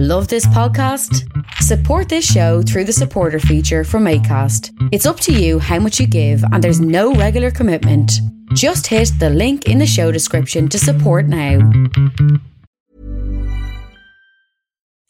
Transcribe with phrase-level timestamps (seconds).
[0.00, 1.26] Love this podcast?
[1.54, 4.70] Support this show through the supporter feature from ACAST.
[4.92, 8.12] It's up to you how much you give, and there's no regular commitment.
[8.54, 11.68] Just hit the link in the show description to support now.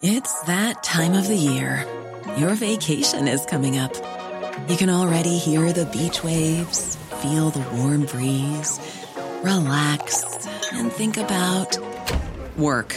[0.01, 1.85] It's that time of the year.
[2.39, 3.95] Your vacation is coming up.
[4.71, 8.81] You can already hear the beach waves, feel the warm breeze,
[9.43, 11.77] relax, and think about
[12.57, 12.97] work.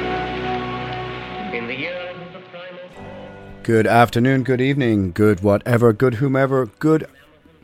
[3.63, 7.05] Good afternoon, good evening, good whatever, good whomever, good,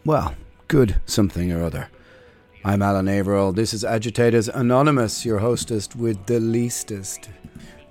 [0.06, 0.36] well,
[0.68, 1.90] good something or other.
[2.64, 3.52] I'm Alan Averill.
[3.52, 7.30] This is Agitators Anonymous, your hostess with the leastest.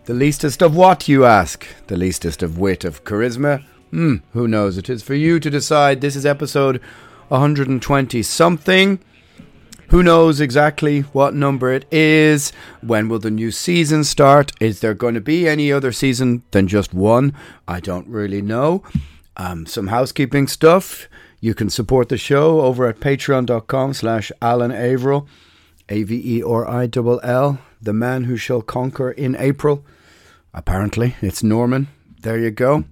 [0.04, 1.66] The leastest of what, you ask?
[1.88, 3.64] The leastest of wit, of charisma?
[3.90, 4.78] Hmm, who knows?
[4.78, 6.00] It is for you to decide.
[6.00, 6.80] This is episode
[7.26, 9.00] 120 something.
[9.90, 12.52] Who knows exactly what number it is?
[12.80, 14.50] When will the new season start?
[14.60, 17.32] Is there going to be any other season than just one?
[17.68, 18.82] I don't really know.
[19.36, 21.08] Um, some housekeeping stuff.
[21.40, 25.28] You can support the show over at patreon.com slash Alan Averill,
[25.88, 29.84] A-V-E-R-I-L-L, the man who shall conquer in April.
[30.52, 31.86] Apparently, it's Norman.
[32.22, 32.84] There you go.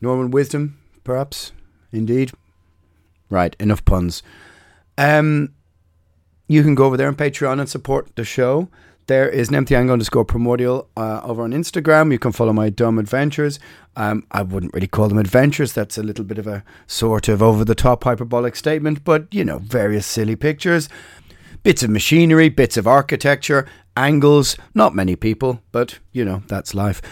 [0.00, 1.52] Norman Wisdom, perhaps.
[1.92, 2.32] Indeed.
[3.30, 4.24] Right, enough puns.
[4.98, 5.54] Um,
[6.48, 8.68] you can go over there on Patreon and support the show.
[9.06, 12.12] There is an empty angle underscore primordial uh, over on Instagram.
[12.12, 13.58] You can follow my dumb adventures.
[13.96, 15.72] Um, I wouldn't really call them adventures.
[15.72, 19.44] That's a little bit of a sort of over the top hyperbolic statement, but you
[19.44, 20.88] know, various silly pictures,
[21.62, 23.66] bits of machinery, bits of architecture,
[23.96, 24.56] angles.
[24.72, 27.02] Not many people, but you know, that's life.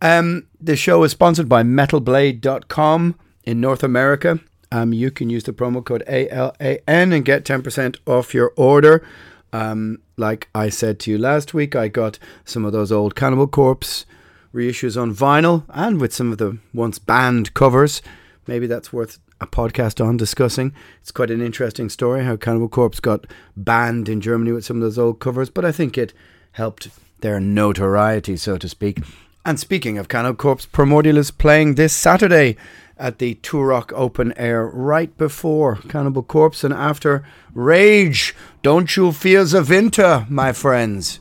[0.00, 4.38] Um, the show is sponsored by MetalBlade.com in North America.
[4.74, 9.06] Um, you can use the promo code ALAN and get 10% off your order.
[9.52, 13.46] Um, like I said to you last week, I got some of those old Cannibal
[13.46, 14.04] Corpse
[14.52, 18.02] reissues on vinyl and with some of the once banned covers.
[18.48, 20.72] Maybe that's worth a podcast on discussing.
[21.00, 24.82] It's quite an interesting story how Cannibal Corpse got banned in Germany with some of
[24.82, 26.12] those old covers, but I think it
[26.50, 26.88] helped
[27.20, 28.98] their notoriety, so to speak.
[29.46, 32.56] And speaking of Cannibal Corpse, Primordial is playing this Saturday
[32.98, 38.34] at the Turock Open Air right before Cannibal Corpse and after Rage.
[38.62, 41.20] Don't you fear the winter, my friends.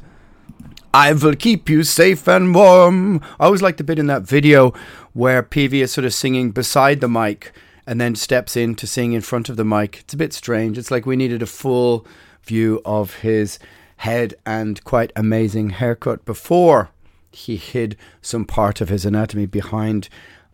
[0.94, 3.22] I will keep you safe and warm.
[3.40, 4.74] I always like the bit in that video
[5.14, 7.52] where Peavy is sort of singing beside the mic
[7.88, 10.02] and then steps in to sing in front of the mic.
[10.02, 10.78] It's a bit strange.
[10.78, 12.06] It's like we needed a full
[12.44, 13.58] view of his
[13.98, 16.90] head and quite amazing haircut before
[17.32, 20.10] he hid some part of his anatomy behind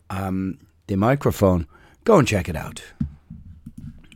[0.08, 0.58] um,
[0.90, 1.66] the microphone.
[2.04, 2.82] Go and check it out.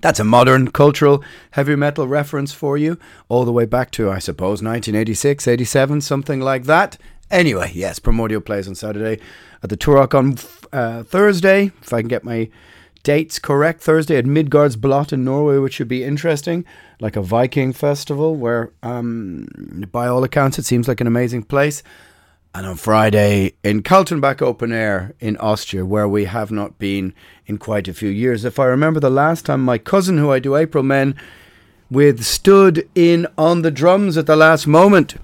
[0.03, 2.99] That's a modern cultural heavy metal reference for you,
[3.29, 6.99] all the way back to, I suppose, 1986, 87, something like that.
[7.31, 9.23] Anyway, yes, Primordial plays on Saturday
[9.63, 10.37] at the Turock on
[10.79, 12.51] uh, Thursday, if I can get my
[13.03, 13.81] dates correct.
[13.81, 16.65] Thursday at Midgardsblot in Norway, which should be interesting,
[17.01, 19.47] like a Viking festival, where, um,
[19.91, 21.83] by all accounts, it seems like an amazing place.
[22.57, 27.13] And on Friday in Kaltenbach Open Air in Austria, where we have not been
[27.47, 28.45] in quite a few years.
[28.45, 31.17] If I remember the last time my cousin, who I do April Men
[31.91, 35.17] with, stood in on the drums at the last moment.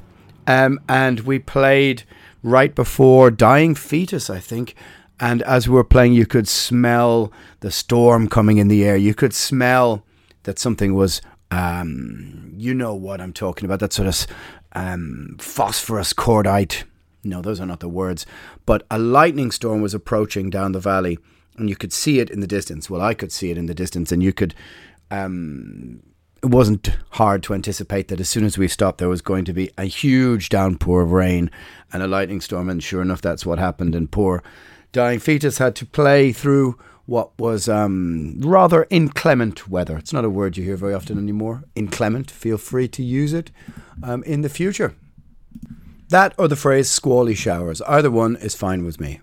[0.48, 2.02] Um, and we played
[2.42, 4.74] right before Dying Fetus, I think.
[5.20, 8.96] And as we were playing, you could smell the storm coming in the air.
[8.96, 10.04] You could smell
[10.42, 11.22] that something was,
[11.52, 14.26] um, you know what I'm talking about, that sort of
[14.72, 16.82] um, phosphorus cordite
[17.22, 18.26] no, those are not the words.
[18.66, 21.18] But a lightning storm was approaching down the valley,
[21.56, 22.88] and you could see it in the distance.
[22.88, 24.54] Well, I could see it in the distance, and you could.
[25.10, 26.02] Um,
[26.42, 29.52] it wasn't hard to anticipate that as soon as we stopped, there was going to
[29.52, 31.50] be a huge downpour of rain
[31.92, 32.70] and a lightning storm.
[32.70, 33.94] And sure enough, that's what happened.
[33.94, 34.42] And poor
[34.92, 36.76] Dying Fetus had to play through
[37.06, 39.96] what was um, rather inclement weather.
[39.96, 41.64] It's not a word you hear very often anymore.
[41.74, 42.30] Inclement.
[42.30, 43.50] Feel free to use it
[44.02, 44.94] um, in the future.
[46.10, 47.80] That or the phrase squally showers.
[47.82, 49.20] Either one is fine with me.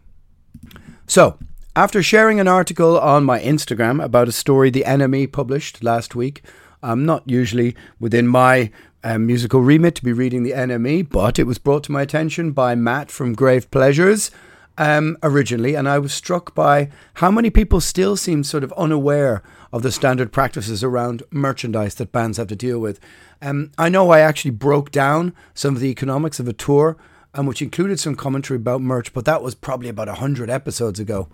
[1.05, 1.37] So,
[1.75, 6.41] after sharing an article on my Instagram about a story the NME published last week,
[6.81, 8.71] I'm not usually within my
[9.03, 12.51] um, musical remit to be reading the NME, but it was brought to my attention
[12.51, 14.31] by Matt from Grave Pleasures
[14.77, 19.43] um, originally, and I was struck by how many people still seem sort of unaware
[19.73, 22.99] of the standard practices around merchandise that bands have to deal with.
[23.41, 26.97] Um, I know I actually broke down some of the economics of a tour,
[27.33, 31.27] um, which included some commentary about merch, but that was probably about 100 episodes ago.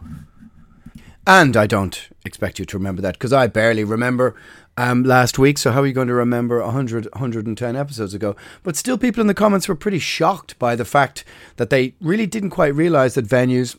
[1.25, 4.35] And I don't expect you to remember that because I barely remember
[4.75, 5.57] um, last week.
[5.57, 8.35] So, how are you going to remember 100, 110 episodes ago?
[8.61, 11.23] But still, people in the comments were pretty shocked by the fact
[11.55, 13.77] that they really didn't quite realize that venues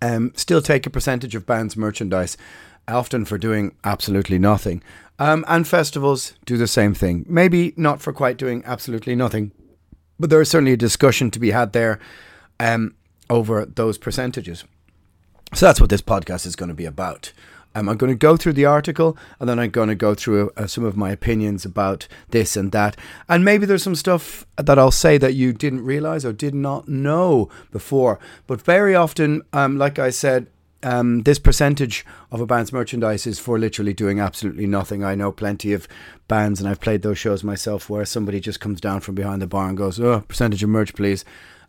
[0.00, 2.36] um, still take a percentage of bands' merchandise,
[2.88, 4.82] often for doing absolutely nothing.
[5.18, 7.24] Um, and festivals do the same thing.
[7.28, 9.52] Maybe not for quite doing absolutely nothing,
[10.18, 12.00] but there is certainly a discussion to be had there
[12.58, 12.94] um,
[13.30, 14.64] over those percentages.
[15.54, 17.32] So that's what this podcast is going to be about.
[17.76, 20.52] Um, I'm going to go through the article and then I'm going to go through
[20.56, 22.96] uh, some of my opinions about this and that.
[23.28, 26.88] And maybe there's some stuff that I'll say that you didn't realize or did not
[26.88, 28.20] know before.
[28.46, 30.46] But very often, um, like I said,
[30.84, 35.02] um, this percentage of a band's merchandise is for literally doing absolutely nothing.
[35.02, 35.88] I know plenty of
[36.28, 39.46] bands, and I've played those shows myself, where somebody just comes down from behind the
[39.46, 41.24] bar and goes, "Oh, percentage of merch, please,"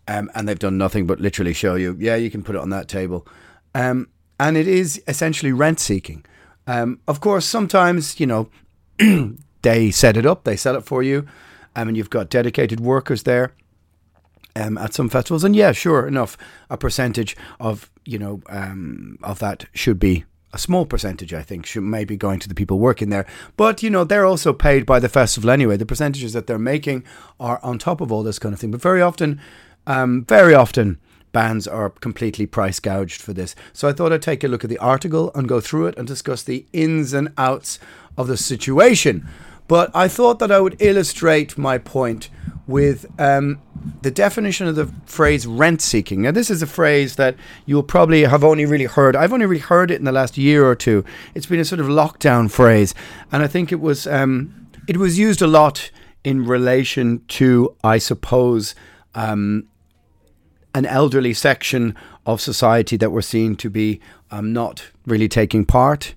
[0.08, 2.70] um, and they've done nothing but literally show you, "Yeah, you can put it on
[2.72, 3.26] that table."
[3.74, 6.26] Um, and it is essentially rent seeking.
[6.68, 8.50] Um, of course, sometimes you know
[9.62, 11.26] they set it up, they sell it for you,
[11.76, 13.54] um, and you've got dedicated workers there.
[14.58, 16.38] Um, at some festivals, and yeah, sure enough,
[16.70, 20.26] a percentage of you know um, of that should be
[20.56, 23.26] a small percentage, I think, should maybe going to the people working there.
[23.58, 25.76] But you know, they're also paid by the festival anyway.
[25.76, 27.04] The percentages that they're making
[27.42, 28.72] are on top of all this kind of thing.
[28.72, 29.42] But very often,
[29.86, 30.98] um, very often,
[31.34, 33.54] bands are completely price gouged for this.
[33.74, 36.08] So I thought I'd take a look at the article and go through it and
[36.08, 37.78] discuss the ins and outs
[38.18, 39.28] of the situation.
[39.68, 42.30] But I thought that I would illustrate my point
[42.68, 43.62] with um,
[44.02, 46.24] the definition of the phrase rent seeking.
[46.24, 47.36] Now, this is a phrase that
[47.66, 49.16] you'll probably have only really heard.
[49.16, 51.06] I've only really heard it in the last year or two.
[51.36, 52.96] It's been a sort of lockdown phrase,
[53.32, 55.92] and I think it was um, it was used a lot
[56.24, 58.74] in relation to, I suppose,
[59.14, 59.68] um,
[60.74, 61.96] an elderly section
[62.26, 64.02] of society that were seen to be
[64.32, 66.16] um, not really taking part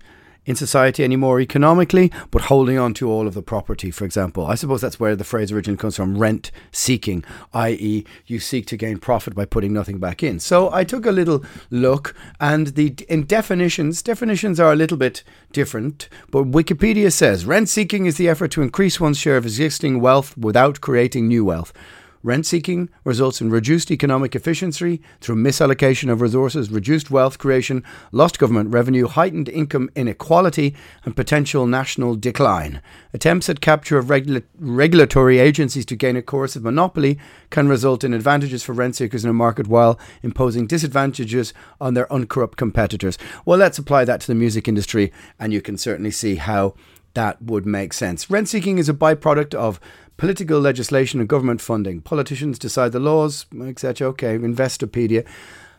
[0.48, 4.46] in society anymore economically, but holding on to all of the property, for example.
[4.46, 7.22] I suppose that's where the phrase originally comes from rent seeking,
[7.52, 10.40] i.e., you seek to gain profit by putting nothing back in.
[10.40, 15.22] So I took a little look, and the in definitions, definitions are a little bit
[15.52, 20.00] different, but Wikipedia says rent seeking is the effort to increase one's share of existing
[20.00, 21.74] wealth without creating new wealth.
[22.22, 28.38] Rent seeking results in reduced economic efficiency through misallocation of resources, reduced wealth creation, lost
[28.40, 30.74] government revenue, heightened income inequality,
[31.04, 32.82] and potential national decline.
[33.14, 37.18] Attempts at capture of regula- regulatory agencies to gain a coercive monopoly
[37.50, 42.12] can result in advantages for rent seekers in a market while imposing disadvantages on their
[42.12, 43.16] uncorrupt competitors.
[43.44, 46.74] Well, let's apply that to the music industry, and you can certainly see how
[47.14, 48.30] that would make sense.
[48.30, 49.80] Rent seeking is a byproduct of
[50.18, 52.02] political legislation and government funding.
[52.02, 54.08] Politicians decide the laws, etc.
[54.08, 55.26] Okay, Investopedia.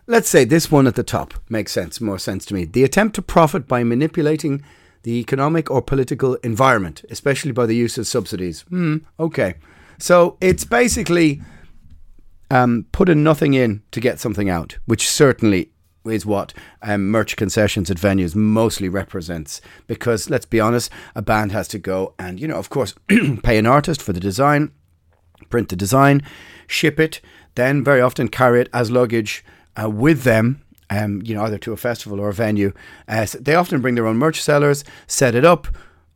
[0.08, 2.66] Let's say this one at the top makes sense, more sense to me.
[2.66, 4.64] The attempt to profit by manipulating
[5.04, 8.62] the economic or political environment, especially by the use of subsidies.
[8.70, 9.56] Hmm, okay.
[10.00, 11.42] So it's basically
[12.50, 15.72] um, putting nothing in to get something out, which certainly
[16.06, 19.62] is what um, merch concessions at venues mostly represents.
[19.88, 22.94] Because let's be honest, a band has to go and, you know, of course,
[23.44, 24.72] pay an artist for the design,
[25.50, 26.22] print the design,
[26.68, 27.22] ship it,
[27.56, 29.44] then very often carry it as luggage
[29.82, 30.62] uh, with them.
[30.92, 32.74] Um, you know, either to a festival or a venue.
[33.08, 35.68] Uh, so they often bring their own merch sellers, set it up,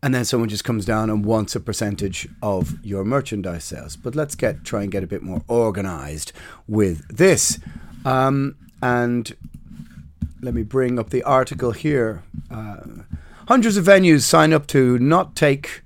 [0.02, 3.96] and then someone just comes down and wants a percentage of your merchandise sales.
[3.96, 6.32] But let's get try and get a bit more organized
[6.68, 7.60] with this.
[8.04, 9.34] Um, and
[10.44, 12.22] let me bring up the article here.
[12.52, 12.76] Uh,
[13.48, 15.84] hundreds of venues sign up to not take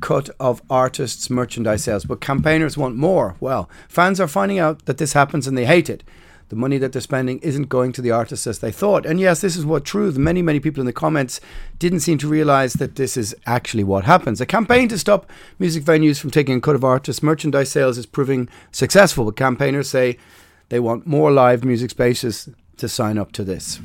[0.00, 3.36] cut of artists' merchandise sales, but campaigners want more.
[3.38, 6.02] Well, fans are finding out that this happens and they hate it.
[6.48, 9.06] The money that they're spending isn't going to the artists as they thought.
[9.06, 10.10] And yes, this is what true.
[10.12, 11.40] Many, many people in the comments
[11.78, 14.40] didn't seem to realize that this is actually what happens.
[14.40, 18.04] A campaign to stop music venues from taking a cut of artists' merchandise sales is
[18.04, 20.18] proving successful, but campaigners say
[20.68, 23.80] they want more live music spaces to sign up to this.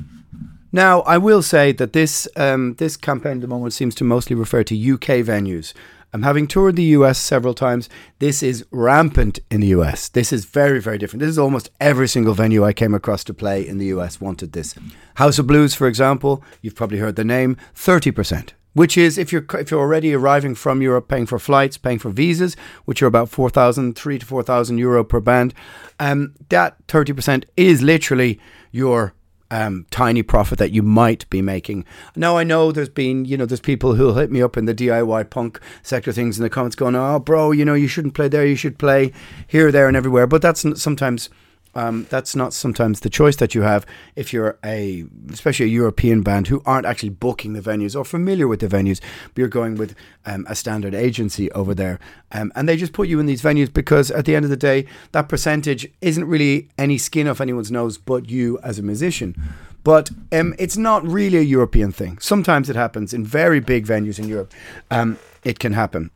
[0.71, 4.35] Now, I will say that this um, this campaign at the moment seems to mostly
[4.35, 5.73] refer to UK venues.
[6.13, 7.89] I'm having toured the US several times.
[8.19, 10.09] This is rampant in the US.
[10.09, 11.19] This is very, very different.
[11.19, 14.53] This is almost every single venue I came across to play in the US wanted
[14.53, 14.73] this.
[15.15, 18.51] House of Blues, for example, you've probably heard the name, 30%.
[18.73, 22.11] Which is if you're if you're already arriving from Europe, paying for flights, paying for
[22.11, 25.55] visas, which are about four thousand, three to four thousand euro per band,
[25.99, 28.39] um, that thirty percent is literally
[28.77, 29.13] your
[29.49, 31.85] um, tiny profit that you might be making.
[32.15, 34.75] Now I know there's been, you know, there's people who'll hit me up in the
[34.75, 38.27] DIY punk sector things in the comments going, "Oh, bro, you know, you shouldn't play
[38.27, 38.45] there.
[38.45, 39.11] You should play
[39.47, 41.29] here, there, and everywhere." But that's sometimes
[41.77, 46.23] um, that's not sometimes the choice that you have if you're a, especially a European
[46.23, 49.75] band who aren't actually booking the venues or familiar with the venues, but you're going
[49.75, 51.99] with um, a standard agency over there.
[52.31, 54.57] Um, and they just put you in these venues because at the end of the
[54.57, 59.39] day, that percentage isn't really any skin off anyone's nose but you as a musician.
[59.83, 62.17] But um, it's not really a European thing.
[62.17, 64.51] Sometimes it happens in very big venues in Europe.
[64.89, 66.09] Um, it can happen.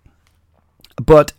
[0.95, 1.33] But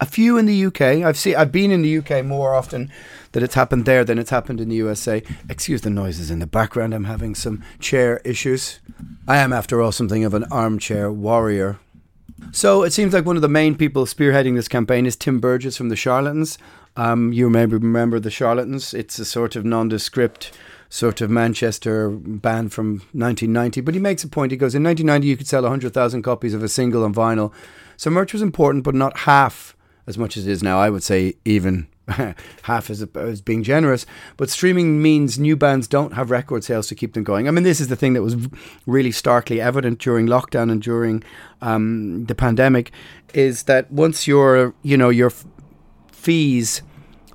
[0.00, 0.80] a few in the UK.
[0.80, 2.90] I've seen I've been in the UK more often
[3.32, 5.22] that it's happened there than it's happened in the USA.
[5.48, 6.94] Excuse the noises in the background.
[6.94, 8.80] I'm having some chair issues.
[9.26, 11.78] I am after all something of an armchair warrior.
[12.52, 15.76] So it seems like one of the main people spearheading this campaign is Tim Burgess
[15.76, 16.58] from the Charlatans.
[16.96, 18.92] Um, you maybe remember the Charlatans.
[18.92, 20.52] It's a sort of nondescript
[20.88, 23.80] sort of Manchester band from 1990.
[23.80, 24.52] But he makes a point.
[24.52, 27.52] He goes, in 1990 you could sell 100,000 copies of a single on vinyl.
[27.96, 29.75] So merch was important, but not half
[30.06, 30.78] as much as it is now.
[30.78, 31.88] I would say even
[32.62, 34.06] half as, as being generous.
[34.36, 37.48] But streaming means new bands don't have record sales to keep them going.
[37.48, 38.36] I mean, this is the thing that was
[38.86, 41.24] really starkly evident during lockdown and during
[41.60, 42.92] um, the pandemic,
[43.34, 45.44] is that once your you know your f-
[46.12, 46.82] fees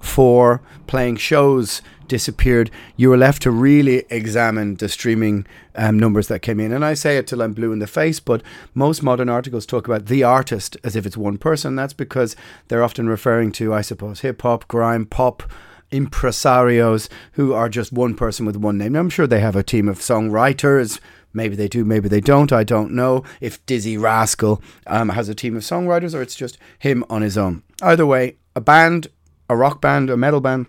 [0.02, 6.42] for playing shows disappeared, you were left to really examine the streaming um, numbers that
[6.42, 6.74] came in.
[6.74, 9.88] And I say it till I'm blue in the face, but most modern articles talk
[9.88, 11.78] about the artist as if it's one person.
[11.78, 12.36] That's because
[12.68, 15.44] they're often referring to, I suppose, hip hop, grime, pop
[15.90, 18.92] impresarios who are just one person with one name.
[18.92, 21.00] Now, I'm sure they have a team of songwriters.
[21.32, 22.52] Maybe they do, maybe they don't.
[22.52, 26.58] I don't know if Dizzee Rascal um, has a team of songwriters or it's just
[26.78, 27.64] him on his own.
[27.82, 29.08] Either way, a band,
[29.50, 30.66] a rock band, a metal band,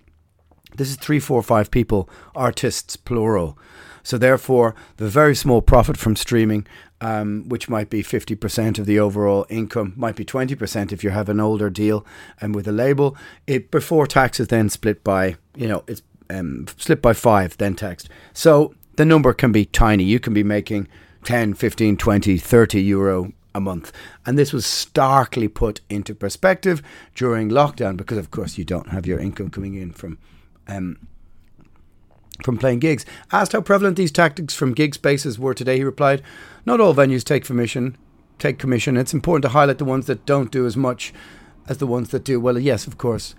[0.76, 3.59] this is three, four, five people, artists plural.
[4.02, 6.67] So therefore, the very small profit from streaming,
[7.00, 11.29] um, which might be 50% of the overall income, might be 20% if you have
[11.29, 12.05] an older deal
[12.41, 13.17] and with a label.
[13.47, 17.75] It before tax is then split by, you know, it's um, split by five, then
[17.75, 18.09] taxed.
[18.33, 20.05] So the number can be tiny.
[20.05, 20.88] You can be making
[21.25, 23.93] 10, 15, 20, 30 euro a month.
[24.26, 26.83] And this was starkly put into perspective
[27.14, 30.19] during lockdown because, of course, you don't have your income coming in from
[30.69, 31.07] um,
[32.45, 33.04] from playing gigs.
[33.31, 36.23] Asked how prevalent these tactics from gig spaces were today, he replied,
[36.66, 37.97] "Not all venues take commission.
[38.38, 38.97] Take commission.
[38.97, 41.12] It's important to highlight the ones that don't do as much
[41.69, 42.40] as the ones that do.
[42.40, 43.35] Well, yes, of course.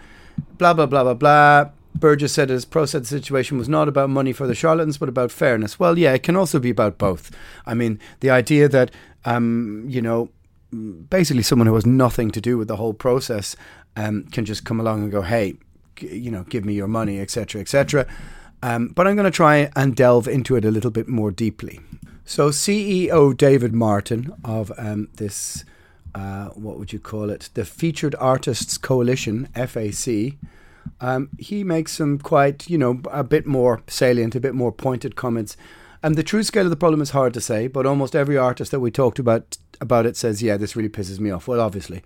[0.57, 4.09] Blah blah blah blah blah." Burgess said his pro said the situation was not about
[4.09, 5.79] money for the charlatans, but about fairness.
[5.79, 7.29] Well, yeah, it can also be about both.
[7.67, 8.89] I mean, the idea that,
[9.25, 10.29] um, you know,
[11.09, 13.55] basically someone who has nothing to do with the whole process
[13.95, 15.55] um, can just come along and go, hey,
[16.01, 18.05] you know, give me your money, etc., etc.
[18.62, 21.81] Um, but I'm going to try and delve into it a little bit more deeply.
[22.25, 25.65] So, CEO David Martin of um, this,
[26.15, 30.38] uh, what would you call it, the Featured Artists Coalition (FAC),
[31.01, 35.17] um, he makes some quite, you know, a bit more salient, a bit more pointed
[35.17, 35.57] comments.
[36.01, 38.71] And the true scale of the problem is hard to say, but almost every artist
[38.71, 42.03] that we talked about about it says, "Yeah, this really pisses me off." Well, obviously,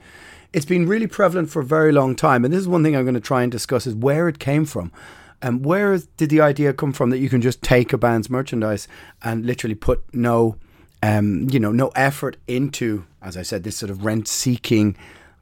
[0.58, 2.44] it's been really prevalent for a very long time.
[2.44, 4.66] And this is one thing I'm going to try and discuss is where it came
[4.66, 4.92] from.
[5.40, 8.88] And where did the idea come from that you can just take a band's merchandise
[9.22, 10.56] and literally put no,
[11.04, 14.98] um, you know, no effort into, as I said, this sort of rent-seeking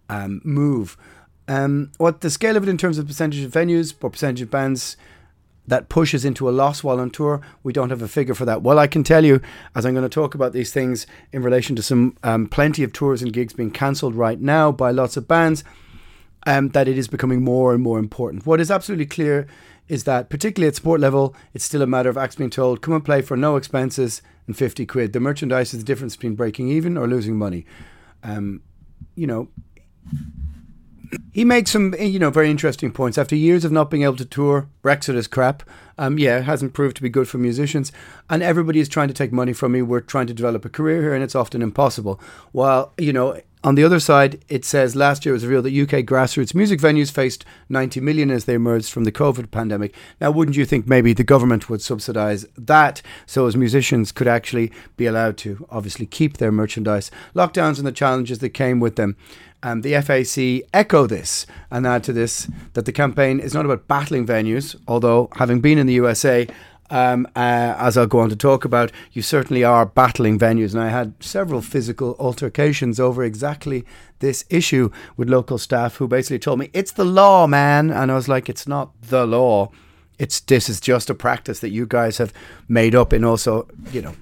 [0.09, 0.97] um, move?
[1.47, 4.51] Um, what the scale of it in terms of percentage of venues or percentage of
[4.51, 4.97] bands
[5.67, 7.41] that pushes into a loss while on tour.
[7.63, 8.61] We don't have a figure for that.
[8.61, 9.41] Well, I can tell you,
[9.75, 12.93] as I'm going to talk about these things in relation to some um, plenty of
[12.93, 15.63] tours and gigs being cancelled right now by lots of bands,
[16.45, 18.45] um, that it is becoming more and more important.
[18.45, 19.47] What is absolutely clear
[19.87, 22.93] is that, particularly at sport level, it's still a matter of acts being told, come
[22.93, 25.13] and play for no expenses and 50 quid.
[25.13, 27.65] The merchandise is the difference between breaking even or losing money.
[28.23, 28.61] Um,
[29.15, 29.49] you know,
[31.31, 33.17] he makes some, you know, very interesting points.
[33.17, 35.63] After years of not being able to tour, Brexit is crap.
[35.97, 37.91] Um, yeah, it hasn't proved to be good for musicians,
[38.29, 39.81] and everybody is trying to take money from me.
[39.81, 42.19] We're trying to develop a career here, and it's often impossible.
[42.51, 45.73] While you know, on the other side, it says last year it was revealed that
[45.73, 49.95] UK grassroots music venues faced 90 million as they emerged from the COVID pandemic.
[50.21, 54.71] Now, wouldn't you think maybe the government would subsidise that so as musicians could actually
[54.97, 57.09] be allowed to obviously keep their merchandise?
[57.33, 59.17] Lockdowns and the challenges that came with them.
[59.63, 63.87] Um, the FAC echo this and add to this that the campaign is not about
[63.87, 66.47] battling venues, although having been in the USA,
[66.89, 70.73] um, uh, as I'll go on to talk about, you certainly are battling venues.
[70.73, 73.85] And I had several physical altercations over exactly
[74.19, 77.89] this issue with local staff who basically told me, it's the law, man.
[77.89, 79.71] And I was like, it's not the law.
[80.19, 82.31] It's this is just a practice that you guys have
[82.67, 83.13] made up.
[83.13, 84.15] And also, you know,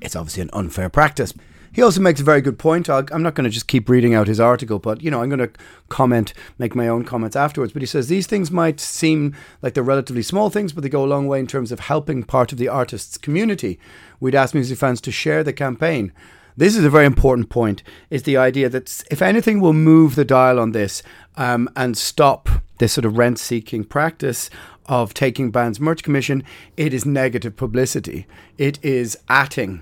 [0.00, 1.32] it's obviously an unfair practice.
[1.74, 2.90] He also makes a very good point.
[2.90, 5.30] i am not going to just keep reading out his article, but you know, I'm
[5.30, 5.50] going to
[5.88, 7.72] comment, make my own comments afterwards.
[7.72, 11.04] But he says these things might seem like they're relatively small things, but they go
[11.04, 13.80] a long way in terms of helping part of the artist's community.
[14.20, 16.12] We'd ask music fans to share the campaign.
[16.58, 17.82] This is a very important point.
[18.10, 21.02] Is the idea that if anything will move the dial on this
[21.38, 24.50] um, and stop this sort of rent-seeking practice
[24.84, 26.44] of taking bands merch commission,
[26.76, 28.26] it is negative publicity.
[28.58, 29.80] It is atting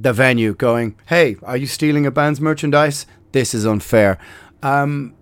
[0.00, 3.06] the venue going, hey, are you stealing a band's merchandise?
[3.32, 4.18] This is unfair.
[4.62, 5.14] Um,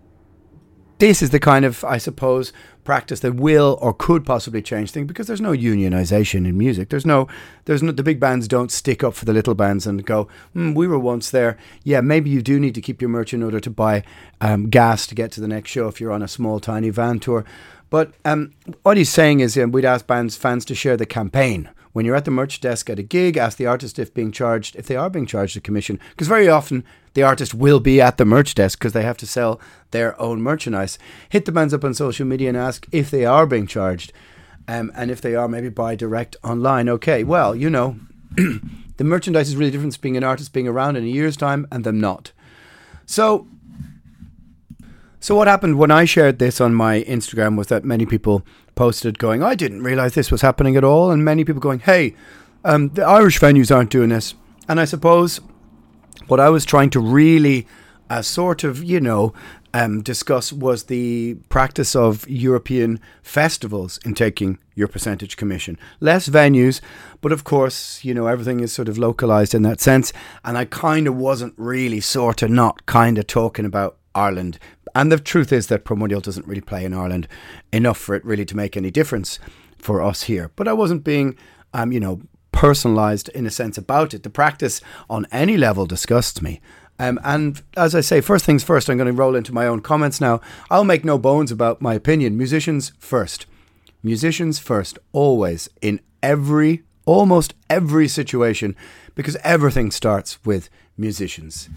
[0.99, 2.52] this is the kind of, I suppose,
[2.85, 6.88] practice that will or could possibly change things because there's no unionization in music.
[6.88, 7.28] There's no,
[7.64, 10.75] there's no, the big bands don't stick up for the little bands and go, hmm,
[10.75, 11.58] we were once there.
[11.82, 14.04] Yeah, maybe you do need to keep your merch in order to buy
[14.40, 17.18] um, gas to get to the next show if you're on a small, tiny van
[17.18, 17.44] tour.
[17.90, 21.68] But um, what he's saying is um, we'd ask bands fans to share the campaign
[21.99, 24.76] when you're at the merch desk at a gig, ask the artist if being charged,
[24.76, 28.19] if they are being charged a commission, because very often the artist will be at
[28.19, 30.97] the merch desk because they have to sell their own merchandise.
[31.28, 34.12] Hit the bands up on social media and ask if they are being charged,
[34.69, 36.88] um, and if they are, maybe buy direct online.
[36.88, 37.99] Okay, well, you know,
[38.37, 41.83] the merchandise is really different being an artist being around in a year's time and
[41.83, 42.31] them not.
[43.07, 43.49] So
[45.21, 48.45] so what happened when I shared this on my Instagram was that many people
[48.78, 51.11] posted going, I didn't realize this was happening at all.
[51.11, 52.14] And many people going, hey,
[52.64, 54.35] um, the Irish venues aren't doing this.
[54.68, 55.41] And I suppose
[56.28, 57.67] what I was trying to really
[58.08, 59.34] uh, sort of, you know,
[59.75, 65.76] um, discuss was the practice of European festivals in taking your percentage commission.
[65.99, 66.80] Less venues,
[67.21, 70.12] but of course, you know, everything is sort of localized in that sense.
[70.45, 74.58] And I kind of wasn't really sort of not kind of talking about Ireland
[74.99, 77.28] and the truth is that Primordial doesn't really play in Ireland
[77.73, 79.39] enough for it really to make any difference
[79.78, 80.50] for us here.
[80.56, 81.39] But I wasn't being,
[81.73, 84.25] um, you know, personalized in a sense about it.
[84.25, 86.61] The practice on any level disgusts me.
[86.99, 89.82] Um, and as I say, first things first, I'm going to roll into my own
[89.82, 90.41] comments now.
[90.69, 92.37] I'll make no bones about my opinion.
[92.37, 93.47] Musicians first.
[94.02, 98.75] Musicians first, always, in every, almost every situation,
[99.15, 101.69] because everything starts with musicians.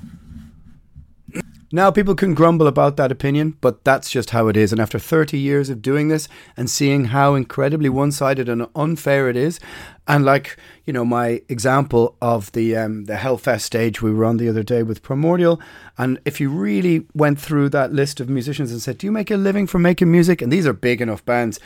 [1.74, 4.74] Now, people can grumble about that opinion, but that's just how it is.
[4.74, 9.30] And after 30 years of doing this and seeing how incredibly one sided and unfair
[9.30, 9.58] it is,
[10.06, 14.36] and like, you know, my example of the, um, the Hellfest stage we were on
[14.36, 15.62] the other day with Primordial,
[15.98, 19.32] and if you really went through that list of musicians and said, Do you make
[19.32, 20.42] a living from making music?
[20.42, 21.58] And these are big enough bands,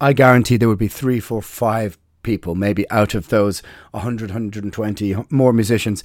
[0.00, 5.16] I guarantee there would be three, four, five people, maybe out of those 100, 120
[5.28, 6.02] more musicians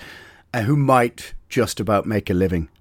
[0.53, 2.67] uh, who might just about make a living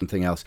[0.00, 0.44] Something else.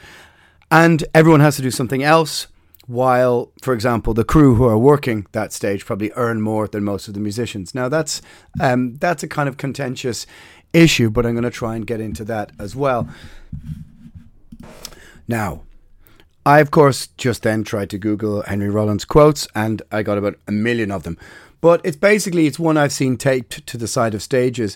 [0.69, 2.47] And everyone has to do something else
[2.87, 7.07] while, for example, the crew who are working that stage probably earn more than most
[7.07, 7.73] of the musicians.
[7.73, 8.21] Now that's
[8.59, 10.25] um, that's a kind of contentious
[10.73, 13.07] issue, but I'm going to try and get into that as well.
[15.27, 15.61] Now,
[16.45, 20.35] I of course just then tried to Google Henry Rollins quotes, and I got about
[20.47, 21.17] a million of them.
[21.61, 24.75] But it's basically it's one I've seen taped to the side of stages,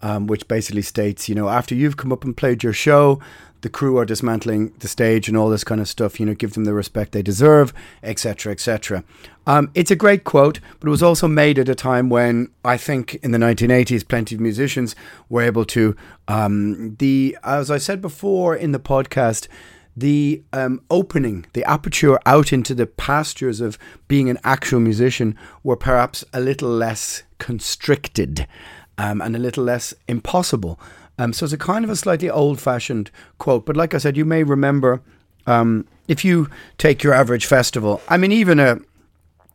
[0.00, 3.20] um, which basically states, you know, after you've come up and played your show,
[3.60, 6.18] the crew are dismantling the stage and all this kind of stuff.
[6.18, 9.04] You know, give them the respect they deserve, etc., etc.
[9.46, 12.76] Um, it's a great quote, but it was also made at a time when I
[12.76, 14.94] think in the 1980s, plenty of musicians
[15.28, 15.96] were able to.
[16.28, 19.48] Um, the as I said before in the podcast,
[19.96, 25.76] the um, opening, the aperture out into the pastures of being an actual musician were
[25.76, 28.46] perhaps a little less constricted
[28.96, 30.78] um, and a little less impossible.
[31.18, 33.66] Um, so it's a kind of a slightly old fashioned quote.
[33.66, 35.02] But like I said, you may remember
[35.46, 38.78] um, if you take your average festival, I mean, even a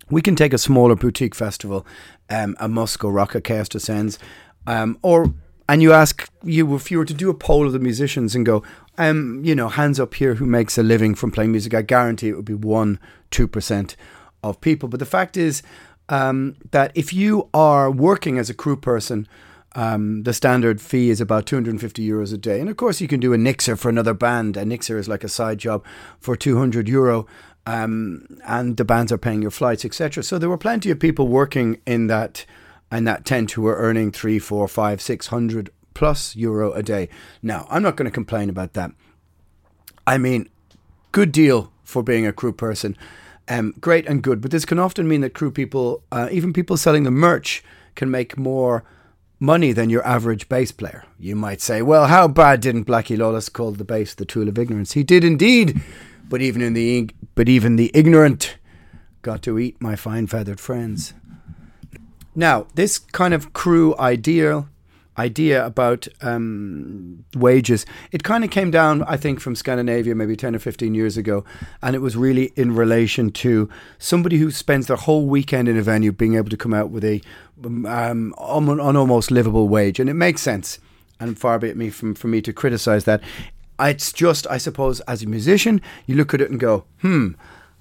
[0.10, 1.86] we can take a smaller boutique festival,
[2.30, 4.20] um, a Muskelrock Descends,
[4.68, 5.34] um, or
[5.70, 8.46] and you ask you if you were to do a poll of the musicians and
[8.46, 8.64] go,
[8.98, 12.30] um, you know, hands up here who makes a living from playing music, I guarantee
[12.30, 13.00] it would be one,
[13.32, 13.96] two percent
[14.44, 14.90] of people.
[14.90, 15.64] But the fact is
[16.10, 19.28] um, that if you are working as a crew person,
[19.76, 22.60] um, the standard fee is about 250 euros a day.
[22.60, 24.58] And of course, you can do a Nixer for another band.
[24.58, 25.84] A Nixer is like a side job
[26.20, 27.26] for 200 euro.
[27.66, 30.22] Um, and the bands are paying your flights, etc.
[30.24, 32.46] So there were plenty of people working in that
[32.92, 37.10] in that tent who were earning three, four, five, six hundred plus euro a day.
[37.42, 38.92] Now, I'm not going to complain about that.
[40.06, 40.50] I mean,
[41.12, 42.98] good deal for being a crew person.
[43.48, 46.78] Um, great and good, but this can often mean that crew people, uh, even people
[46.78, 47.64] selling the merch,
[47.96, 48.84] can make more
[49.44, 51.04] money than your average bass player.
[51.20, 54.58] You might say, well, how bad didn't Blackie Lawless call the bass the tool of
[54.58, 54.94] ignorance?
[54.94, 55.82] He did indeed,
[56.30, 58.58] but even in the but even the ignorant
[59.22, 61.14] got to eat my fine feathered friends.
[62.34, 64.70] Now, this kind of crew ideal
[65.18, 70.56] idea about um, wages, it kind of came down, I think, from Scandinavia maybe 10
[70.56, 71.44] or 15 years ago.
[71.82, 75.82] And it was really in relation to somebody who spends their whole weekend in a
[75.82, 77.22] venue being able to come out with a
[77.64, 80.00] um, an almost livable wage.
[80.00, 80.80] And it makes sense.
[81.20, 83.22] And far be it me from for me to criticize that.
[83.80, 87.30] It's just, I suppose, as a musician, you look at it and go, hmm,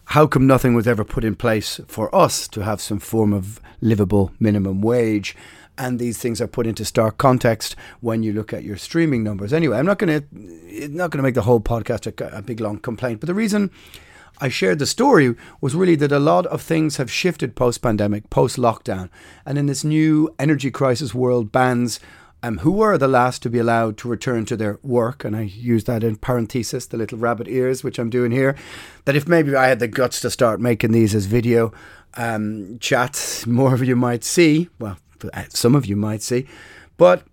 [0.06, 3.60] how come nothing was ever put in place for us to have some form of
[3.80, 5.36] livable minimum wage?
[5.78, 9.52] And these things are put into stark context when you look at your streaming numbers.
[9.52, 12.60] Anyway, I'm not going to not going to make the whole podcast a, a big
[12.60, 13.70] long complaint, but the reason
[14.40, 18.28] I shared the story was really that a lot of things have shifted post pandemic,
[18.30, 19.08] post lockdown,
[19.46, 22.00] and in this new energy crisis world, bands
[22.42, 25.42] um, who were the last to be allowed to return to their work, and I
[25.42, 28.56] use that in parenthesis, the little rabbit ears, which I'm doing here,
[29.04, 31.72] that if maybe I had the guts to start making these as video
[32.14, 34.98] um, chats, more of you might see, well,
[35.48, 36.46] some of you might see.
[36.96, 37.24] But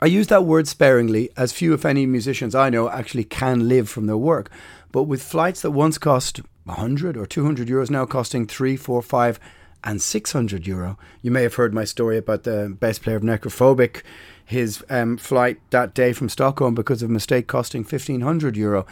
[0.00, 3.88] I use that word sparingly, as few, if any, musicians I know actually can live
[3.88, 4.50] from their work.
[4.90, 9.40] But with flights that once cost 100 or 200 euros now costing 3, 4, 5,
[9.84, 10.98] and 600 euro.
[11.22, 14.02] You may have heard my story about the bass player of Necrophobic,
[14.44, 18.86] his um, flight that day from Stockholm because of a mistake costing 1500 euro.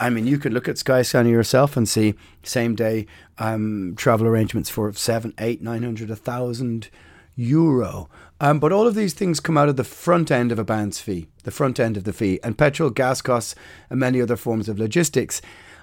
[0.00, 3.06] I mean, you could look at Skyscanner yourself and see same day
[3.38, 6.88] um, travel arrangements for seven, eight, nine hundred, a thousand
[7.36, 8.08] euro.
[8.40, 11.00] Um, but all of these things come out of the front end of a band's
[11.00, 13.54] fee, the front end of the fee, and petrol, gas costs,
[13.90, 15.40] and many other forms of logistics.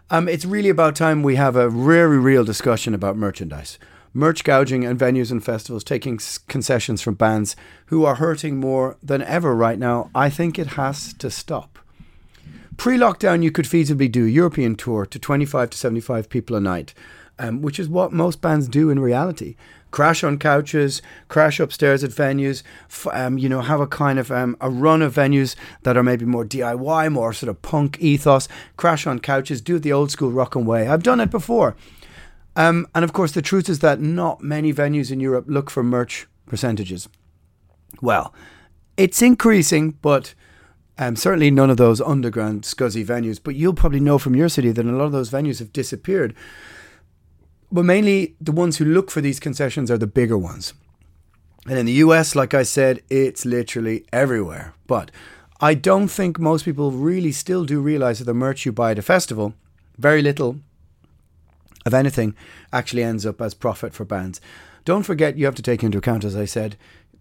[0.10, 3.80] Um, it's really about time we have a very real discussion about merchandise.
[4.14, 9.22] Merch gouging and venues and festivals taking concessions from bands who are hurting more than
[9.22, 10.10] ever right now.
[10.14, 11.80] I think it has to stop.
[12.76, 16.60] Pre lockdown, you could feasibly do a European tour to 25 to 75 people a
[16.60, 16.94] night
[17.42, 19.56] um, which is what most bands do in reality.
[19.92, 24.32] Crash on couches, crash upstairs at venues, f- um, you know, have a kind of
[24.32, 28.48] um, a run of venues that are maybe more DIY, more sort of punk ethos,
[28.78, 30.88] crash on couches, do it the old school rock and way.
[30.88, 31.76] I've done it before.
[32.56, 35.84] Um, and of course, the truth is that not many venues in Europe look for
[35.84, 37.08] merch percentages.
[38.02, 38.34] Well,
[38.98, 40.34] it's increasing, but
[40.98, 43.40] um, certainly none of those underground scuzzy venues.
[43.42, 46.36] But you'll probably know from your city that a lot of those venues have disappeared.
[47.72, 50.74] But mainly the ones who look for these concessions are the bigger ones.
[51.68, 54.74] And in the US, like I said, it's literally everywhere.
[54.88, 55.12] But
[55.60, 59.00] I don't think most people really still do realize that the merch you buy at
[59.00, 59.54] a festival,
[59.98, 60.58] very little
[61.86, 62.36] of anything,
[62.74, 64.42] actually ends up as profit for bands.
[64.84, 66.78] Don't forget, you have to take into account, as I said,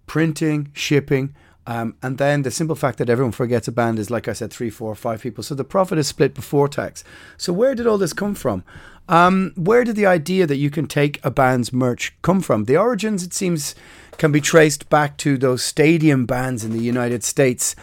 [0.06, 1.34] printing, shipping,
[1.70, 4.52] um, and then the simple fact that everyone forgets a band is, like I said,
[4.52, 5.44] three, four, five people.
[5.44, 7.04] So the profit is split before tax.
[7.36, 8.64] So where did all this come from?
[9.08, 12.64] Um, where did the idea that you can take a band's merch come from?
[12.64, 13.76] The origins, it seems,
[14.18, 17.76] can be traced back to those stadium bands in the United States,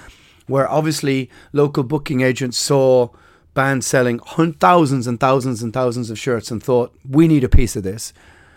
[0.48, 3.08] where obviously local booking agents saw
[3.54, 7.78] bands selling thousands and thousands and thousands of shirts and thought, we need a piece
[7.78, 8.12] of this.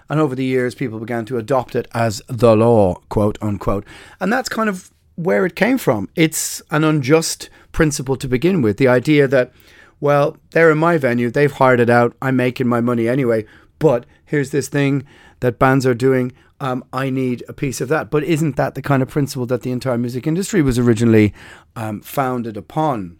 [0.08, 3.86] And over the years, people began to adopt it as the law, quote unquote.
[4.18, 4.90] And that's kind of
[5.22, 6.08] where it came from.
[6.16, 8.78] It's an unjust principle to begin with.
[8.78, 9.52] The idea that,
[10.00, 13.44] well, they're in my venue, they've hired it out, I'm making my money anyway,
[13.78, 15.04] but here's this thing
[15.40, 16.32] that bands are doing.
[16.60, 18.10] Um, I need a piece of that.
[18.10, 21.34] But isn't that the kind of principle that the entire music industry was originally
[21.76, 23.18] um, founded upon?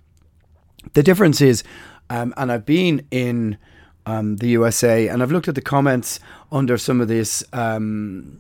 [0.93, 1.63] The difference is,
[2.09, 3.59] um, and I've been in
[4.07, 8.39] um, the USA and I've looked at the comments under some of this um,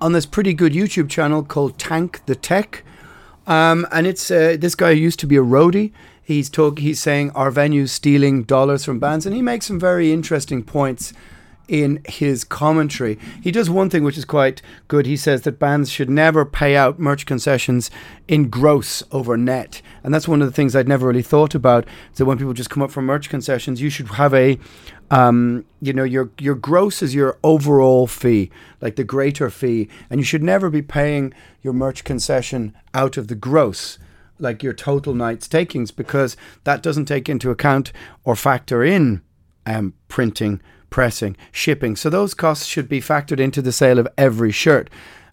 [0.00, 2.84] on this pretty good YouTube channel called Tank the Tech.
[3.46, 5.92] Um, and it's uh, this guy used to be a roadie.
[6.22, 10.12] He's talk, he's saying our venues stealing dollars from bands, and he makes some very
[10.12, 11.12] interesting points
[11.66, 13.16] in his commentary.
[13.40, 15.06] He does one thing which is quite good.
[15.06, 17.90] He says that bands should never pay out merch concessions
[18.26, 19.80] in gross over net.
[20.02, 21.86] And that's one of the things I'd never really thought about.
[22.12, 24.58] So when people just come up for merch concessions, you should have a
[25.10, 30.20] um, you know, your your gross is your overall fee, like the greater fee, and
[30.20, 33.98] you should never be paying your merch concession out of the gross,
[34.38, 37.92] like your total night's takings, because that doesn't take into account
[38.24, 39.22] or factor in
[39.66, 41.96] um, printing, pressing, shipping.
[41.96, 44.88] So those costs should be factored into the sale of every shirt.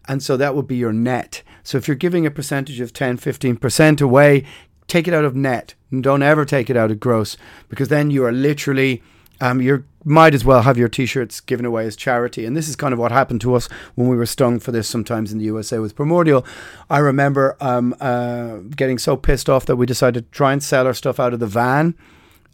[0.08, 1.44] And so that would be your net.
[1.64, 4.46] So if you're giving a percentage of 10, 15% away,
[4.88, 5.74] take it out of net.
[5.92, 7.36] And don't ever take it out of gross
[7.68, 9.04] because then you are literally
[9.42, 12.46] um, you might as well have your t-shirts given away as charity.
[12.46, 14.88] And this is kind of what happened to us when we were stung for this
[14.88, 16.46] sometimes in the USA with Primordial.
[16.90, 20.88] I remember um, uh, getting so pissed off that we decided to try and sell
[20.88, 21.96] our stuff out of the van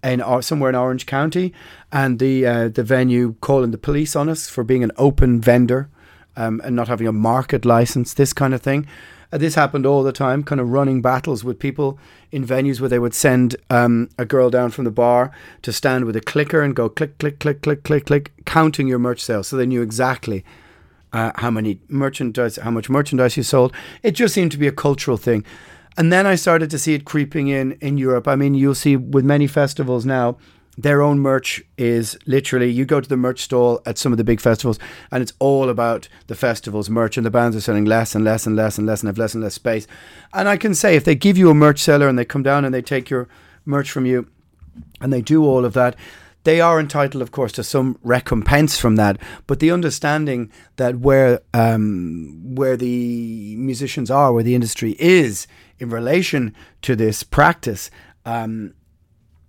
[0.03, 1.53] in or somewhere in Orange County.
[1.91, 5.89] And the uh, the venue calling the police on us for being an open vendor
[6.35, 8.87] um, and not having a market license this kind of thing.
[9.31, 11.97] Uh, this happened all the time, kind of running battles with people
[12.33, 16.05] in venues where they would send um, a girl down from the bar to stand
[16.05, 19.47] with a clicker and go click, click, click, click, click, click, counting your merch sales.
[19.47, 20.43] So they knew exactly
[21.13, 23.71] uh, how many merchandise, how much merchandise you sold.
[24.01, 25.45] It just seemed to be a cultural thing.
[25.95, 28.27] And then I started to see it creeping in in Europe.
[28.27, 30.37] I mean, you'll see with many festivals now,
[30.77, 34.23] their own merch is literally you go to the merch stall at some of the
[34.23, 34.79] big festivals
[35.11, 38.47] and it's all about the festival's merch and the bands are selling less and less
[38.47, 39.85] and less and less and have less and less space.
[40.33, 42.65] And I can say if they give you a merch seller and they come down
[42.65, 43.27] and they take your
[43.65, 44.27] merch from you
[44.99, 45.95] and they do all of that,
[46.43, 49.17] they are entitled, of course, to some recompense from that.
[49.47, 55.47] But the understanding that where um, where the musicians are, where the industry is
[55.79, 57.89] in relation to this practice,
[58.25, 58.73] um,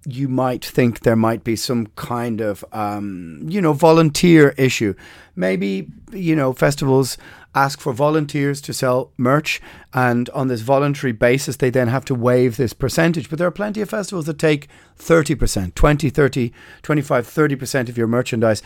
[0.06, 4.94] you might think there might be some kind of, um, you know, volunteer issue.
[5.34, 7.16] Maybe, you know, festivals
[7.54, 9.60] ask for volunteers to sell merch,
[9.92, 13.30] and on this voluntary basis, they then have to waive this percentage.
[13.30, 18.06] But there are plenty of festivals that take 30%, 20, 30, 25, 30% of your
[18.06, 18.62] merchandise,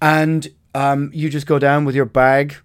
[0.00, 2.56] and um, you just go down with your bag,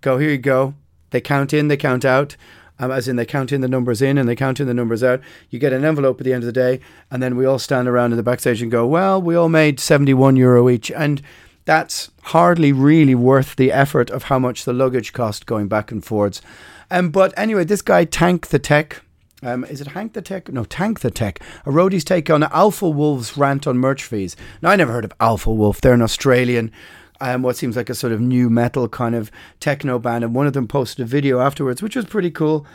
[0.00, 0.74] go, here you go.
[1.10, 2.36] They count in, they count out
[2.78, 5.02] um, as in they count in the numbers in and they count in the numbers
[5.02, 5.20] out.
[5.50, 7.88] You get an envelope at the end of the day, and then we all stand
[7.88, 10.90] around in the backstage and go, well, we all made 71 euro each.
[10.90, 11.22] And
[11.64, 16.04] that's hardly really worth the effort of how much the luggage cost going back and
[16.04, 16.42] forwards.
[16.90, 19.02] Um, but anyway, this guy, Tank the Tech,
[19.42, 20.50] um, is it Hank the Tech?
[20.50, 21.40] No, Tank the Tech.
[21.66, 24.34] A roadie's take on Alpha Wolf's rant on merch fees.
[24.62, 25.80] Now, I never heard of Alpha Wolf.
[25.80, 26.72] They're an Australian
[27.20, 30.46] um, what seems like a sort of new metal kind of techno band, and one
[30.46, 32.66] of them posted a video afterwards, which was pretty cool.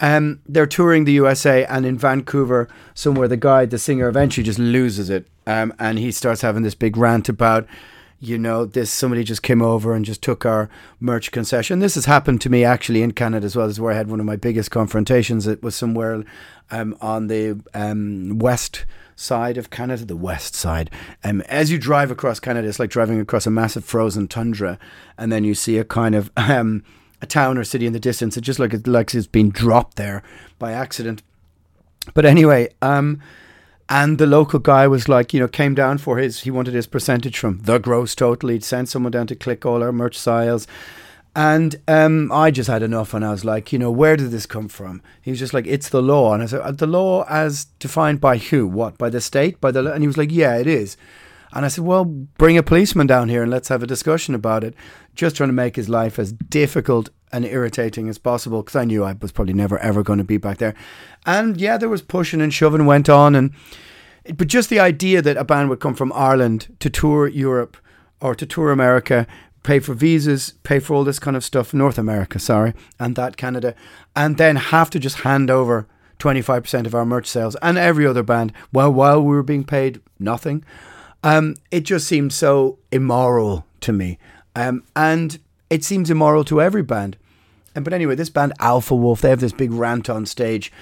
[0.00, 4.58] Um, they're touring the USA, and in Vancouver, somewhere, the guy, the singer, eventually just
[4.58, 7.66] loses it, um, and he starts having this big rant about,
[8.20, 10.68] you know, this somebody just came over and just took our
[11.00, 11.78] merch concession.
[11.78, 13.66] This has happened to me actually in Canada as well.
[13.66, 15.46] This is where I had one of my biggest confrontations.
[15.46, 16.24] It was somewhere
[16.70, 18.84] um, on the um, west
[19.16, 20.90] side of Canada, the west side.
[21.24, 24.78] Um, as you drive across Canada, it's like driving across a massive frozen tundra,
[25.18, 26.84] and then you see a kind of um,
[27.20, 28.36] a town or city in the distance.
[28.36, 30.22] It just like it like it's been dropped there
[30.58, 31.22] by accident.
[32.14, 33.20] But anyway, um,
[33.88, 36.40] and the local guy was like, you know, came down for his.
[36.40, 38.50] He wanted his percentage from the gross total.
[38.50, 40.66] He'd sent someone down to click all our merch sales.
[41.36, 44.46] And um, I just had enough, and I was like, you know, where did this
[44.46, 45.02] come from?
[45.20, 48.22] He was just like, it's the law, and I said, uh, the law as defined
[48.22, 48.66] by who?
[48.66, 48.96] What?
[48.96, 49.60] By the state?
[49.60, 49.92] By the?
[49.92, 50.96] And he was like, yeah, it is.
[51.52, 54.64] And I said, well, bring a policeman down here and let's have a discussion about
[54.64, 54.74] it.
[55.14, 59.04] Just trying to make his life as difficult and irritating as possible because I knew
[59.04, 60.74] I was probably never ever going to be back there.
[61.26, 63.52] And yeah, there was pushing and shoving went on, and
[64.36, 67.76] but just the idea that a band would come from Ireland to tour Europe
[68.22, 69.26] or to tour America
[69.66, 73.36] pay for visas, pay for all this kind of stuff, North America, sorry, and that
[73.36, 73.74] Canada,
[74.14, 75.86] and then have to just hand over
[76.20, 80.00] 25% of our merch sales and every other band while while we were being paid
[80.18, 80.64] nothing.
[81.22, 84.18] Um, it just seemed so immoral to me.
[84.54, 87.16] Um, and it seems immoral to every band.
[87.74, 90.72] And but anyway, this band Alpha Wolf, they have this big rant on stage.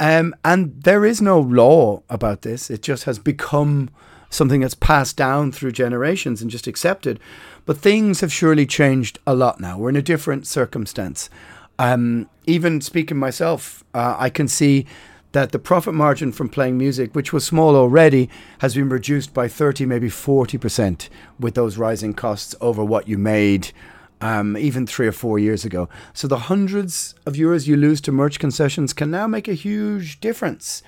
[0.00, 2.68] Um, and there is no law about this.
[2.68, 3.90] It just has become
[4.28, 7.20] something that's passed down through generations and just accepted.
[7.66, 9.78] But things have surely changed a lot now.
[9.78, 11.30] We're in a different circumstance.
[11.78, 14.86] Um, even speaking myself, uh, I can see
[15.32, 19.48] that the profit margin from playing music, which was small already, has been reduced by
[19.48, 21.08] 30, maybe 40%
[21.40, 23.72] with those rising costs over what you made
[24.20, 25.88] um, even three or four years ago.
[26.12, 30.20] So the hundreds of euros you lose to merch concessions can now make a huge
[30.20, 30.82] difference.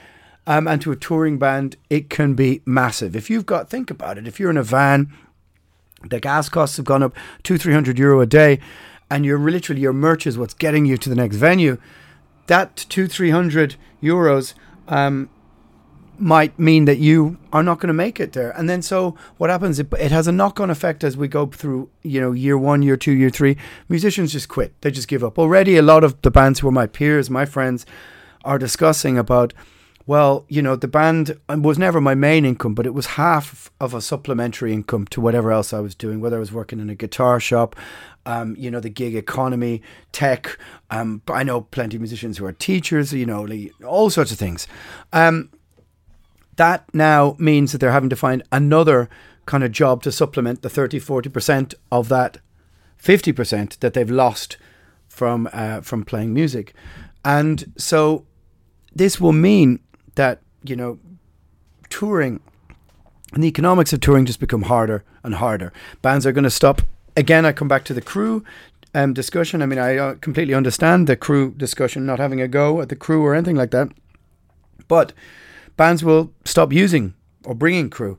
[0.46, 3.16] Um, and to a touring band, it can be massive.
[3.16, 5.12] If you've got, think about it, if you're in a van
[6.04, 8.58] the gas costs have gone up two, three hundred euro a day,
[9.10, 11.78] and you're literally your merch is what's getting you to the next venue.
[12.46, 14.54] That two, three hundred euros
[14.88, 15.28] um,
[16.18, 18.50] might mean that you are not going to make it there.
[18.50, 19.78] And then so what happens?
[19.78, 22.96] It, it has a knock-on effect as we go through, you know, year one, year
[22.96, 23.56] two, year three.
[23.88, 24.80] Musicians just quit.
[24.80, 25.38] They just give up.
[25.38, 27.84] Already, a lot of the bands who are my peers, my friends,
[28.44, 29.52] are discussing about
[30.06, 33.92] well, you know, the band was never my main income, but it was half of
[33.92, 36.94] a supplementary income to whatever else I was doing, whether I was working in a
[36.94, 37.74] guitar shop,
[38.24, 40.58] um, you know, the gig economy, tech.
[40.90, 43.48] Um, I know plenty of musicians who are teachers, you know,
[43.84, 44.68] all sorts of things.
[45.12, 45.50] Um,
[46.54, 49.10] that now means that they're having to find another
[49.44, 52.38] kind of job to supplement the 30, 40% of that
[53.02, 54.56] 50% that they've lost
[55.08, 56.74] from uh, from playing music.
[57.24, 58.26] And so
[58.94, 59.80] this will mean
[60.16, 60.98] that you know
[61.88, 62.40] touring
[63.32, 65.72] and the economics of touring just become harder and harder.
[66.02, 66.82] Bands are going to stop.
[67.16, 68.44] Again, I come back to the crew
[68.94, 69.62] um, discussion.
[69.62, 72.96] I mean, I uh, completely understand the crew discussion, not having a go at the
[72.96, 73.88] crew or anything like that.
[74.88, 75.12] But
[75.76, 78.18] bands will stop using or bringing crew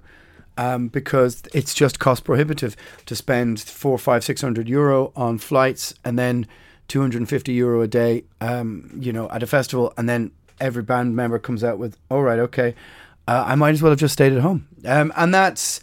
[0.57, 5.93] um, because it's just cost prohibitive to spend four, five, six hundred euro on flights
[6.03, 6.47] and then
[6.89, 11.39] 250 euro a day, um, you know, at a festival, and then every band member
[11.39, 12.75] comes out with, "All right, okay,
[13.27, 15.81] uh, I might as well have just stayed at home," um, and that's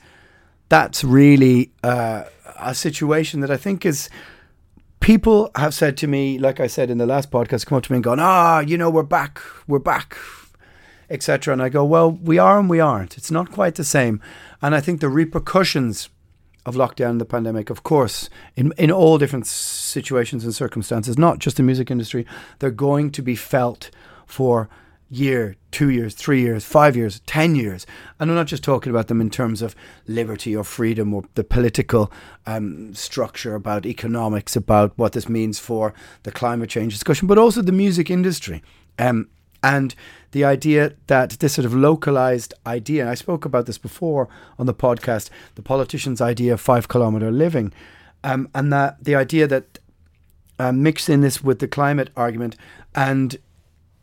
[0.69, 2.25] that's really uh,
[2.59, 4.09] a situation that I think is.
[5.01, 7.93] People have said to me, like I said in the last podcast, come up to
[7.93, 10.17] me and gone, "Ah, you know, we're back, we're back,
[11.11, 13.19] etc." And I go, "Well, we are and we aren't.
[13.19, 14.21] It's not quite the same."
[14.63, 16.09] And I think the repercussions
[16.67, 21.39] of lockdown, and the pandemic, of course, in in all different situations and circumstances, not
[21.39, 22.27] just the music industry,
[22.59, 23.91] they're going to be felt
[24.27, 24.69] for
[25.11, 27.87] year, two years, three years, five years, ten years.
[28.19, 31.45] And I'm not just talking about them in terms of liberty or freedom or the
[31.45, 32.11] political
[32.47, 37.63] um, structure, about economics, about what this means for the climate change discussion, but also
[37.63, 38.63] the music industry.
[38.99, 39.29] Um,
[39.63, 39.95] and
[40.33, 44.67] the idea that this sort of localized idea, and I spoke about this before on
[44.67, 47.73] the podcast, the politician's idea of five kilometer living,
[48.23, 49.79] um, and that the idea that
[50.59, 52.57] uh, mixing this with the climate argument
[52.95, 53.39] and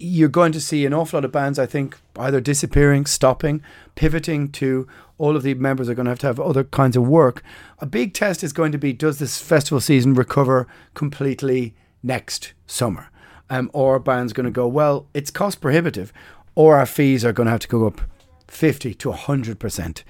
[0.01, 3.61] you're going to see an awful lot of bands, I think, either disappearing, stopping,
[3.95, 4.87] pivoting to
[5.17, 7.43] all of the members are going to have to have other kinds of work.
[7.79, 13.09] A big test is going to be does this festival season recover completely next summer?
[13.49, 16.13] Um, or bands going to go, well, it's cost prohibitive,
[16.55, 18.01] or our fees are going to have to go up
[18.47, 20.03] 50 to 100%.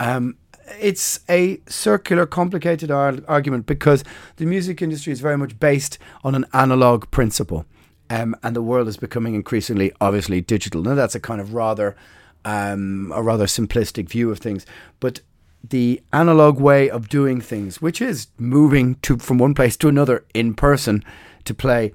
[0.00, 0.36] Um,
[0.80, 4.04] it's a circular, complicated ar- argument because
[4.36, 7.64] the music industry is very much based on an analog principle
[8.10, 10.82] um, and the world is becoming increasingly, obviously, digital.
[10.82, 11.96] Now that's a kind of rather,
[12.44, 14.66] um, a rather simplistic view of things,
[14.98, 15.20] but
[15.62, 20.24] the analog way of doing things, which is moving to from one place to another
[20.34, 21.04] in person
[21.44, 21.92] to play,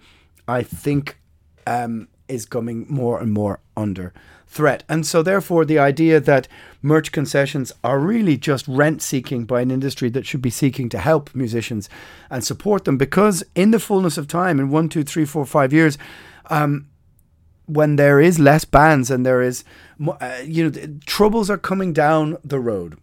[0.47, 1.20] I think
[1.68, 4.13] um, is coming more and more under
[4.55, 4.83] threat.
[4.87, 6.47] And so, therefore, the idea that
[6.81, 10.97] merch concessions are really just rent seeking by an industry that should be seeking to
[10.97, 11.89] help musicians
[12.29, 15.73] and support them, because in the fullness of time, in one, two, three, four, five
[15.73, 15.97] years,
[16.49, 16.87] um,
[17.67, 19.63] when there is less bands and there is,
[20.07, 22.97] uh, you know, troubles are coming down the road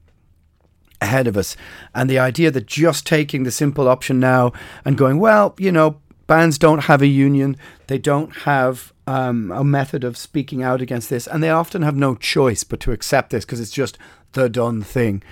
[1.00, 1.56] ahead of us.
[1.94, 4.52] And the idea that just taking the simple option now
[4.84, 7.56] and going, well, you know, bands don't have a union,
[7.86, 11.96] they don't have um, a method of speaking out against this, and they often have
[11.96, 13.98] no choice but to accept this because it's just
[14.32, 15.22] the done thing.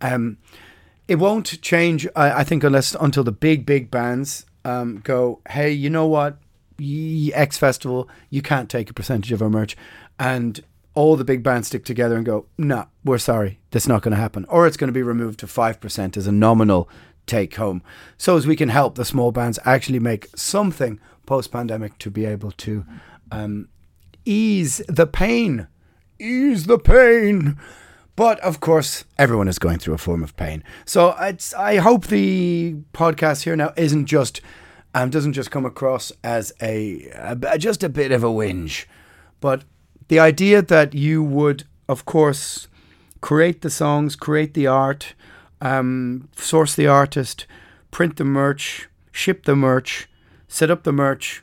[0.00, 0.38] Um,
[1.08, 5.70] it won't change, I, I, think, unless until the big, big bands um, go, hey,
[5.70, 6.38] you know what?
[6.80, 9.76] X Festival, you can't take a percentage of our merch.
[10.18, 10.60] And
[10.94, 14.12] all the big bands stick together and go, no, nah, we're sorry, that's not going
[14.12, 14.44] to happen.
[14.46, 16.88] Or it's going to be removed to 5% as a nominal
[17.30, 17.82] take home.
[18.18, 22.24] So as we can help the small bands actually make something post pandemic to be
[22.24, 22.84] able to
[23.30, 23.68] um,
[24.24, 25.68] ease the pain.
[26.18, 27.56] Ease the pain.
[28.16, 30.62] But of course, everyone is going through a form of pain.
[30.84, 34.40] So it's, I hope the podcast here now isn't just
[34.94, 38.86] um, doesn't just come across as a, a just a bit of a whinge,
[39.40, 39.62] but
[40.08, 42.66] the idea that you would, of course,
[43.20, 45.14] create the songs, create the art,
[45.60, 47.46] um, source the artist,
[47.90, 50.08] print the merch, ship the merch,
[50.48, 51.42] set up the merch,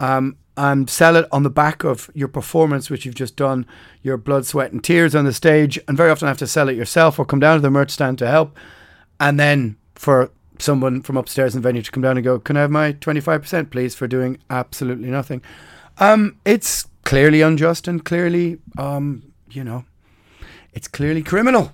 [0.00, 3.66] um, and sell it on the back of your performance, which you've just done,
[4.02, 6.76] your blood, sweat, and tears on the stage, and very often have to sell it
[6.76, 8.56] yourself or come down to the merch stand to help.
[9.20, 12.56] And then for someone from upstairs in the venue to come down and go, Can
[12.56, 15.42] I have my 25%, please, for doing absolutely nothing?
[15.98, 19.84] Um, it's clearly unjust and clearly, um, you know,
[20.72, 21.72] it's clearly criminal.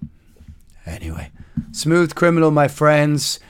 [0.86, 1.30] Anyway,
[1.70, 3.40] smooth criminal, my friends.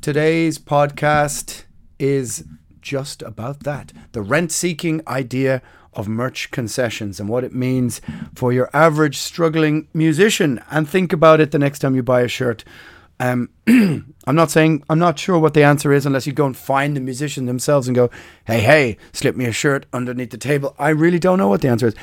[0.00, 1.64] Today's podcast
[1.98, 2.44] is
[2.80, 5.62] just about that the rent seeking idea
[5.92, 8.00] of merch concessions and what it means
[8.34, 10.62] for your average struggling musician.
[10.70, 12.64] And think about it the next time you buy a shirt
[13.22, 16.56] um, I'm not saying I'm not sure what the answer is unless you go and
[16.56, 18.10] find the musician themselves and go,
[18.46, 21.68] "Hey, hey, slip me a shirt underneath the table." I really don't know what the
[21.68, 21.94] answer is.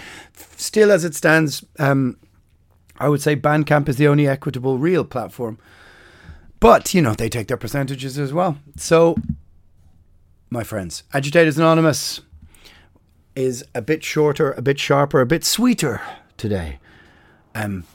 [0.56, 2.18] Still, as it stands, um,
[3.00, 5.58] I would say Bandcamp is the only equitable, real platform.
[6.60, 8.58] But you know they take their percentages as well.
[8.76, 9.16] So,
[10.50, 12.22] my friends, Agitators Anonymous
[13.36, 16.02] is a bit shorter, a bit sharper, a bit sweeter
[16.38, 16.80] today.
[17.56, 17.86] Um,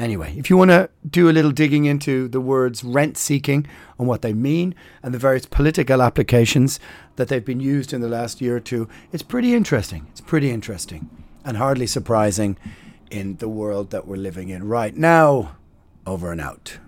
[0.00, 3.66] Anyway, if you want to do a little digging into the words rent seeking
[3.98, 6.80] and what they mean and the various political applications
[7.16, 10.06] that they've been used in the last year or two, it's pretty interesting.
[10.10, 11.10] It's pretty interesting
[11.44, 12.56] and hardly surprising
[13.10, 15.56] in the world that we're living in right now.
[16.06, 16.78] Over and out.